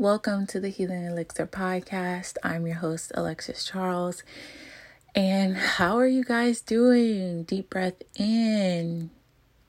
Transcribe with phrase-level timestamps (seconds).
[0.00, 2.38] Welcome to the Healing Elixir podcast.
[2.42, 4.22] I'm your host, Alexis Charles.
[5.14, 7.42] And how are you guys doing?
[7.42, 9.10] Deep breath in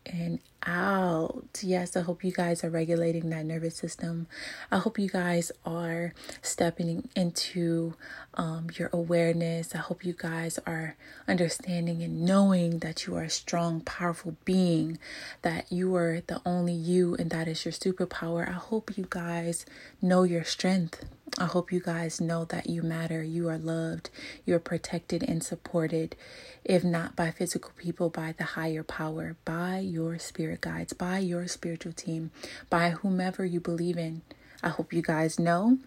[0.06, 1.60] and out.
[1.62, 4.28] Yes, I hope you guys are regulating that nervous system.
[4.72, 7.96] I hope you guys are stepping into
[8.36, 9.76] um, your awareness.
[9.76, 10.96] I hope you guys are
[11.28, 14.98] understanding and knowing that you are a strong, powerful being,
[15.42, 18.48] that you are the only you, and that is your superpower.
[18.48, 19.66] I hope you guys
[20.02, 21.06] know your strength.
[21.38, 24.10] I hope you guys know that you matter, you are loved,
[24.46, 26.16] you are protected and supported,
[26.66, 31.48] if not by physical people, by the higher power, by your spirit guides, by your
[31.48, 32.32] spiritual team,
[32.70, 34.22] by whomever you believe in.
[34.62, 35.80] I hope you guys know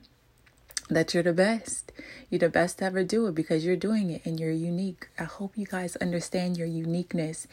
[0.89, 1.93] that you're the best.
[2.31, 5.09] You're the best to ever do it because you're doing it and you're unique.
[5.19, 7.47] I hope you guys understand your uniqueness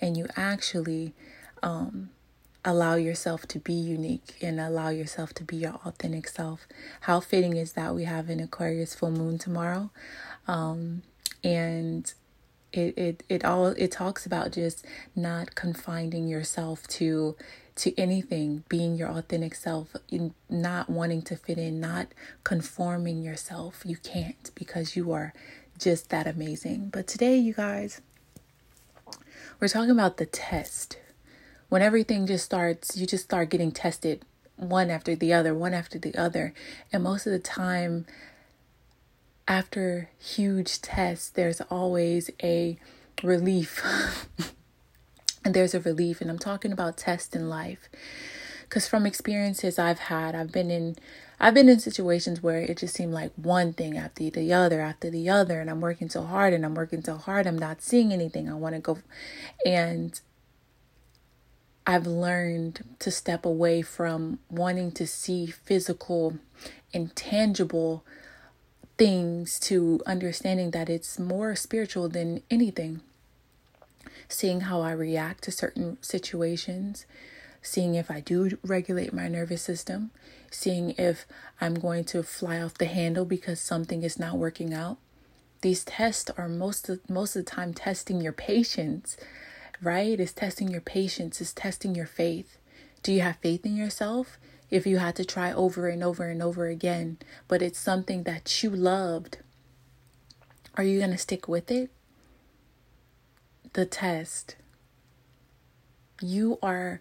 [0.00, 1.14] and you actually
[1.62, 2.10] um,
[2.64, 6.66] allow yourself to be unique and allow yourself to be your authentic self.
[7.02, 9.90] How fitting is that we have an Aquarius full moon tomorrow?
[10.46, 11.02] Um,
[11.44, 12.12] and
[12.72, 14.84] it, it it all it talks about just
[15.16, 17.36] not confining yourself to
[17.76, 19.94] to anything being your authentic self
[20.50, 22.08] not wanting to fit in not
[22.44, 25.32] conforming yourself you can't because you are
[25.78, 28.00] just that amazing but today you guys
[29.60, 30.98] we're talking about the test
[31.68, 34.24] when everything just starts, you just start getting tested
[34.56, 36.52] one after the other, one after the other.
[36.92, 38.06] And most of the time,
[39.46, 42.78] after huge tests, there's always a
[43.22, 43.82] relief.
[45.44, 46.20] and there's a relief.
[46.20, 47.88] And I'm talking about tests in life.
[48.62, 50.96] Because from experiences I've had, I've been in.
[51.40, 55.08] I've been in situations where it just seemed like one thing after the other after
[55.08, 58.12] the other, and I'm working so hard and I'm working so hard, I'm not seeing
[58.12, 58.50] anything.
[58.50, 58.98] I want to go,
[59.64, 60.20] and
[61.88, 66.36] I've learned to step away from wanting to see physical,
[66.92, 68.04] intangible
[68.98, 73.00] things to understanding that it's more spiritual than anything.
[74.28, 77.06] Seeing how I react to certain situations,
[77.62, 80.10] seeing if I do regulate my nervous system,
[80.50, 81.24] seeing if
[81.58, 84.98] I'm going to fly off the handle because something is not working out.
[85.62, 89.16] These tests are most of, most of the time testing your patience
[89.82, 90.18] right?
[90.18, 92.58] It's testing your patience, it's testing your faith.
[93.02, 94.38] Do you have faith in yourself?
[94.70, 98.62] If you had to try over and over and over again, but it's something that
[98.62, 99.38] you loved,
[100.76, 101.90] are you going to stick with it?
[103.72, 104.56] The test.
[106.20, 107.00] You are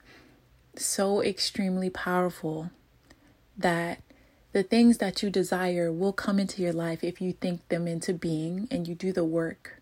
[0.75, 2.69] so extremely powerful
[3.57, 4.01] that
[4.53, 8.13] the things that you desire will come into your life if you think them into
[8.13, 9.76] being and you do the work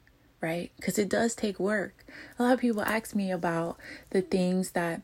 [0.45, 0.71] right?
[0.75, 2.05] Because it does take work.
[2.37, 3.77] A lot of people ask me about
[4.11, 5.01] the things that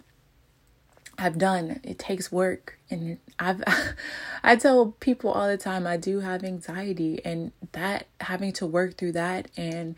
[1.18, 1.80] I've done.
[1.84, 3.64] It takes work, and I've
[4.44, 8.98] I tell people all the time I do have anxiety, and that having to work
[8.98, 9.96] through that and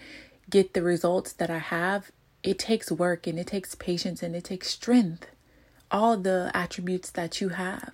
[0.50, 2.10] get the results that I have,
[2.42, 5.28] it takes work and it takes patience and it takes strength.
[5.92, 7.92] All the attributes that you have,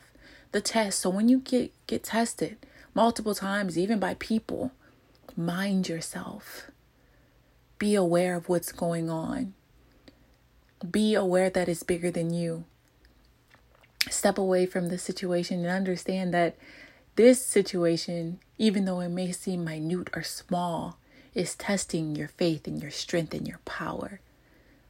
[0.52, 1.00] the test.
[1.00, 2.58] So when you get get tested
[2.94, 4.72] multiple times, even by people,
[5.36, 6.70] mind yourself
[7.80, 9.54] be aware of what's going on.
[10.90, 12.66] Be aware that it's bigger than you.
[14.10, 16.56] Step away from the situation and understand that
[17.16, 20.98] this situation, even though it may seem minute or small,
[21.34, 24.20] is testing your faith and your strength and your power.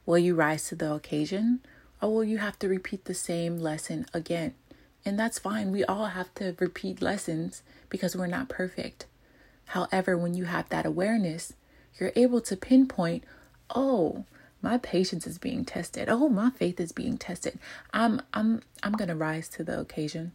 [0.06, 1.60] Will you rise to the occasion
[2.02, 4.54] or will you have to repeat the same lesson again?
[5.06, 5.72] And that's fine.
[5.72, 9.06] We all have to repeat lessons because we're not perfect.
[9.68, 11.54] However, when you have that awareness,
[12.00, 13.24] you're able to pinpoint,
[13.74, 14.26] oh,
[14.62, 16.10] my patience is being tested.
[16.10, 17.58] Oh, my faith is being tested.
[17.94, 20.34] I'm I'm I'm gonna rise to the occasion.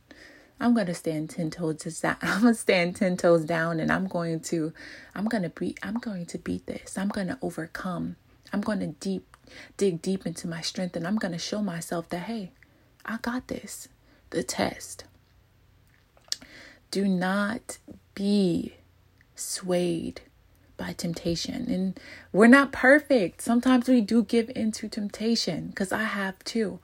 [0.58, 2.16] I'm gonna stand ten toes down.
[2.22, 4.72] I'm gonna stand ten toes down, and I'm going to,
[5.14, 5.78] I'm gonna beat.
[5.82, 6.97] I'm going to beat this.
[6.97, 8.16] I'm gonna overcome.
[8.52, 9.36] I'm gonna deep,
[9.76, 12.52] dig deep into my strength, and I'm gonna show myself that hey,
[13.04, 13.88] I got this.
[14.31, 15.04] The test.
[16.91, 17.78] Do not
[18.14, 18.75] be
[19.34, 20.22] swayed
[20.76, 21.71] by temptation.
[21.71, 22.00] And
[22.32, 23.43] we're not perfect.
[23.43, 26.81] Sometimes we do give into temptation because I have too.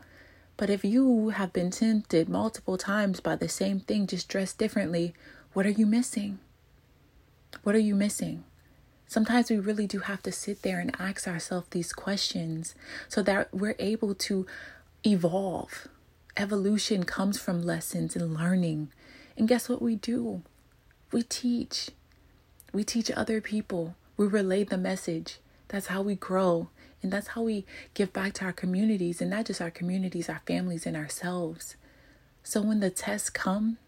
[0.57, 5.15] But if you have been tempted multiple times by the same thing, just dressed differently,
[5.53, 6.39] what are you missing?
[7.63, 8.45] What are you missing?
[9.07, 12.75] Sometimes we really do have to sit there and ask ourselves these questions
[13.09, 14.47] so that we're able to
[15.05, 15.89] evolve.
[16.37, 18.93] Evolution comes from lessons and learning.
[19.37, 20.43] And guess what we do?
[21.11, 21.91] We teach.
[22.73, 23.97] We teach other people.
[24.17, 25.39] We relay the message.
[25.69, 26.69] That's how we grow.
[27.03, 27.65] And that's how we
[27.95, 31.77] give back to our communities, and not just our communities, our families, and ourselves.
[32.43, 33.79] So when the tests come,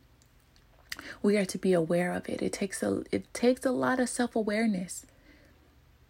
[1.23, 2.43] We are to be aware of it.
[2.43, 5.07] It takes a it takes a lot of self-awareness.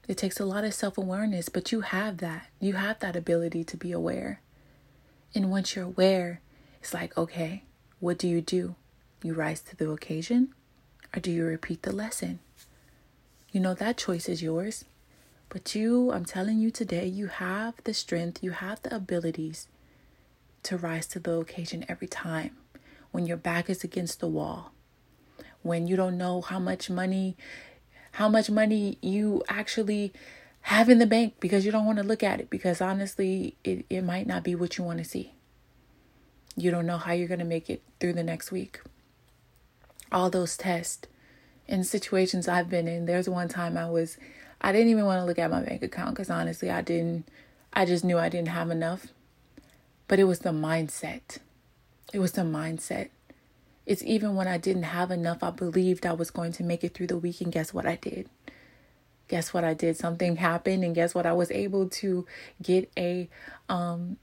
[0.09, 2.49] It takes a lot of self-awareness, but you have that.
[2.61, 4.41] You have that ability to be aware.
[5.35, 6.41] And once you're aware,
[6.81, 7.63] it's like, okay,
[8.01, 8.75] what do you do?
[9.23, 10.53] You rise to the occasion
[11.15, 12.41] or do you repeat the lesson?
[13.53, 14.87] You know, that choice is yours.
[15.51, 19.69] But you, I'm telling you today, you have the strength, you have the abilities
[20.63, 22.57] to rise to the occasion every time
[23.11, 24.73] when your back is against the wall,
[25.63, 27.37] when you don't know how much money
[28.17, 30.13] how much money you actually
[30.63, 33.87] have in the bank because you don't want to look at it because honestly it,
[33.89, 35.33] it might not be what you want to see.
[36.55, 38.81] You don't know how you're going to make it through the next week.
[40.11, 41.09] All those tests
[41.73, 43.07] and situations I've been in.
[43.07, 44.19] There's one time I was
[44.61, 47.29] I didn't even want to look at my bank account cuz honestly I didn't
[47.73, 49.07] I just knew I didn't have enough.
[50.07, 51.39] But it was the mindset.
[52.13, 53.09] It was the mindset.
[53.87, 56.95] It's even when I didn't have enough, I believed I was going to make it
[56.95, 57.41] through the week.
[57.41, 58.29] And guess what I did?
[59.29, 59.97] Guess what I did?
[59.97, 61.25] Something happened, and guess what?
[61.25, 62.27] I was able to
[62.61, 63.29] get a
[63.69, 64.19] um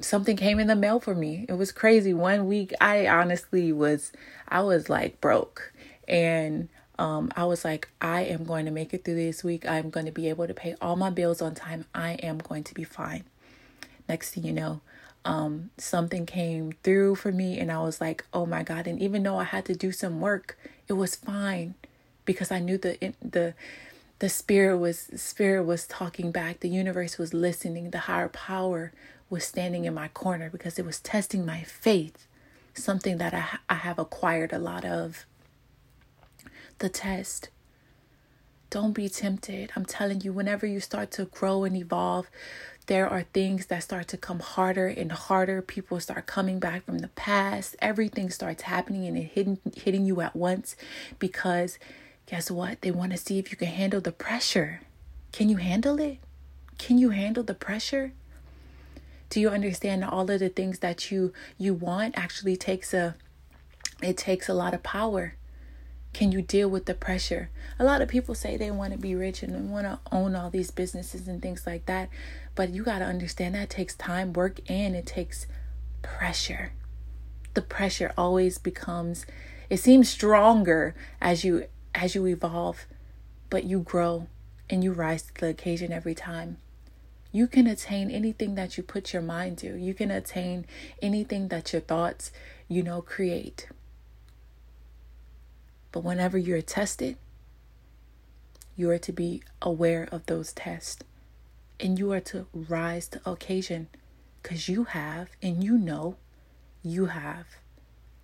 [0.00, 1.46] something came in the mail for me.
[1.48, 2.12] It was crazy.
[2.14, 4.12] One week I honestly was
[4.48, 5.72] I was like broke
[6.06, 6.68] and
[7.00, 9.66] um, I was like, I am going to make it through this week.
[9.66, 11.86] I'm going to be able to pay all my bills on time.
[11.94, 13.24] I am going to be fine.
[14.06, 14.82] Next thing you know,
[15.24, 18.86] um, something came through for me and I was like, oh my God.
[18.86, 20.58] And even though I had to do some work,
[20.88, 21.74] it was fine
[22.26, 23.54] because I knew the, the,
[24.18, 28.92] the spirit was spirit was talking back the universe was listening the higher power
[29.30, 32.26] was standing in my corner because it was testing my faith
[32.74, 35.24] something that i, I have acquired a lot of
[36.80, 37.48] the test
[38.68, 42.28] don't be tempted i'm telling you whenever you start to grow and evolve
[42.90, 45.62] there are things that start to come harder and harder.
[45.62, 47.76] People start coming back from the past.
[47.80, 50.74] Everything starts happening and it hitting hitting you at once
[51.20, 51.78] because
[52.26, 52.80] guess what?
[52.80, 54.80] They want to see if you can handle the pressure.
[55.30, 56.18] Can you handle it?
[56.78, 58.10] Can you handle the pressure?
[59.28, 63.14] Do you understand all of the things that you you want actually takes a
[64.02, 65.36] it takes a lot of power
[66.12, 67.50] can you deal with the pressure?
[67.78, 70.34] A lot of people say they want to be rich and they want to own
[70.34, 72.08] all these businesses and things like that.
[72.54, 75.46] But you got to understand that takes time, work, and it takes
[76.02, 76.72] pressure.
[77.54, 79.26] The pressure always becomes
[79.68, 82.86] it seems stronger as you as you evolve,
[83.48, 84.26] but you grow
[84.68, 86.58] and you rise to the occasion every time.
[87.32, 89.76] You can attain anything that you put your mind to.
[89.76, 90.66] You can attain
[91.00, 92.32] anything that your thoughts,
[92.68, 93.68] you know, create.
[95.92, 97.16] But whenever you're tested,
[98.76, 101.02] you are to be aware of those tests
[101.78, 103.88] and you are to rise to occasion
[104.42, 106.16] because you have and you know
[106.82, 107.46] you have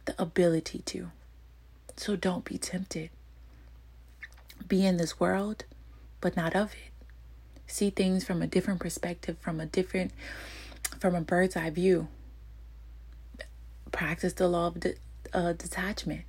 [0.04, 1.10] the ability to.
[1.96, 3.10] So don't be tempted.
[4.68, 5.64] Be in this world,
[6.20, 7.06] but not of it.
[7.66, 10.12] See things from a different perspective, from a different,
[11.00, 12.08] from a bird's eye view.
[13.92, 14.94] Practice the law of de-
[15.32, 16.22] uh, detachment.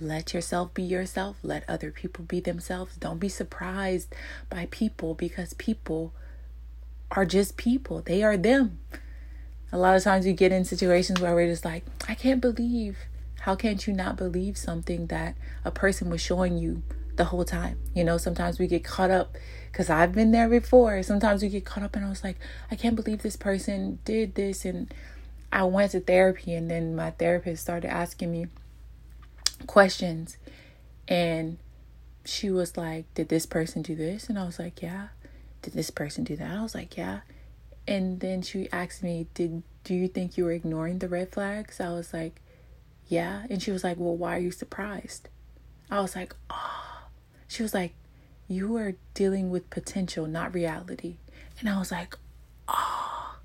[0.00, 1.36] Let yourself be yourself.
[1.42, 2.96] Let other people be themselves.
[2.96, 4.14] Don't be surprised
[4.48, 6.12] by people because people
[7.10, 8.02] are just people.
[8.02, 8.78] They are them.
[9.72, 12.98] A lot of times you get in situations where we're just like, I can't believe.
[13.40, 15.34] How can't you not believe something that
[15.64, 16.82] a person was showing you
[17.16, 17.78] the whole time?
[17.94, 19.36] You know, sometimes we get caught up
[19.70, 21.02] because I've been there before.
[21.02, 22.38] Sometimes we get caught up and I was like,
[22.70, 24.64] I can't believe this person did this.
[24.64, 24.92] And
[25.52, 28.46] I went to therapy and then my therapist started asking me,
[29.68, 30.38] questions.
[31.06, 31.58] And
[32.24, 34.28] she was like did this person do this?
[34.28, 35.08] And i was like yeah.
[35.62, 36.58] Did this person do that?
[36.58, 37.20] I was like yeah.
[37.86, 41.80] And then she asked me did do you think you were ignoring the red flags?
[41.80, 42.40] I was like
[43.06, 43.44] yeah.
[43.48, 45.28] And she was like well why are you surprised?
[45.90, 47.04] I was like oh
[47.46, 47.94] she was like
[48.48, 51.16] you are dealing with potential not reality.
[51.60, 52.16] And i was like
[52.68, 53.36] oh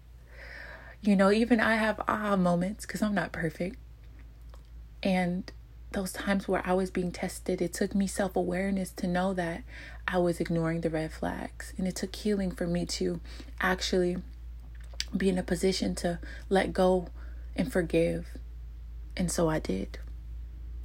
[1.01, 3.77] you know even i have aha moments because i'm not perfect.
[5.01, 5.51] And
[5.93, 9.63] those times where I was being tested, it took me self awareness to know that
[10.07, 11.73] I was ignoring the red flags.
[11.77, 13.21] And it took healing for me to
[13.61, 14.17] actually
[15.15, 16.19] be in a position to
[16.49, 17.07] let go
[17.55, 18.27] and forgive.
[19.15, 19.99] And so I did.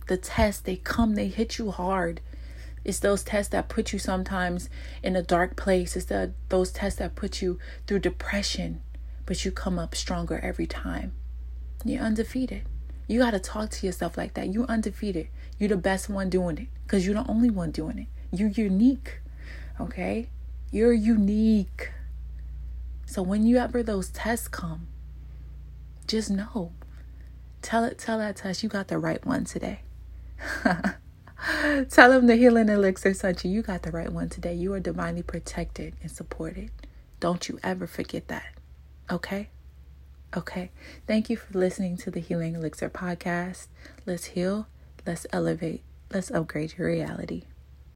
[0.06, 2.20] The tests, they come, they hit you hard.
[2.84, 4.70] It's those tests that put you sometimes
[5.02, 5.96] in a dark place.
[5.96, 8.82] It's the, those tests that put you through depression,
[9.26, 11.12] but you come up stronger every time.
[11.84, 12.62] You're undefeated.
[13.08, 14.52] You got to talk to yourself like that.
[14.52, 15.28] You're undefeated.
[15.58, 18.06] You're the best one doing it because you're the only one doing it.
[18.30, 19.20] You're unique.
[19.80, 20.28] Okay?
[20.70, 21.90] You're unique.
[23.06, 24.86] So when you ever those tests come,
[26.06, 26.72] just know.
[27.62, 29.80] Tell it tell that test you got the right one today.
[31.90, 33.50] Tell him the healing elixir sent you.
[33.50, 34.54] You got the right one today.
[34.54, 36.70] You are divinely protected and supported.
[37.20, 38.54] Don't you ever forget that.
[39.10, 39.48] Okay?
[40.36, 40.70] Okay.
[41.06, 43.68] Thank you for listening to the Healing Elixir podcast.
[44.04, 44.66] Let's heal,
[45.06, 45.82] let's elevate,
[46.12, 47.44] let's upgrade your reality.